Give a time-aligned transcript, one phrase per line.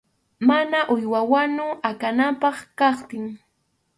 [0.47, 3.25] Mana uywa wanu akananpaq kaptin.